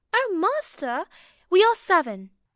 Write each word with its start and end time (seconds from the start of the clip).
"O 0.13 0.29
Master! 0.33 1.05
we 1.51 1.63
are 1.63 1.75
seven." 1.75 2.31